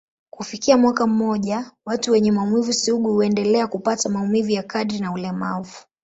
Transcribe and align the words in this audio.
Kufikia 0.29 0.77
mwaka 0.77 1.07
mmoja, 1.07 1.71
watu 1.85 2.11
wenye 2.11 2.31
maumivu 2.31 2.73
sugu 2.73 3.13
huendelea 3.13 3.67
kupata 3.67 4.09
maumivu 4.09 4.49
ya 4.49 4.63
kadri 4.63 4.99
na 4.99 5.11
ulemavu. 5.11 5.75